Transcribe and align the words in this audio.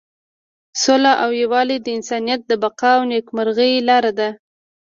سوله 0.81 1.11
او 1.23 1.29
یووالی 1.41 1.77
د 1.81 1.87
انسانیت 1.97 2.41
د 2.47 2.51
بقا 2.63 2.91
او 2.97 3.03
نیکمرغۍ 3.11 3.73
لاره 3.89 4.11
ده. 4.19 4.29